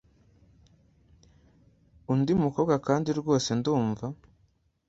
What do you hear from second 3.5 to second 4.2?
ndumva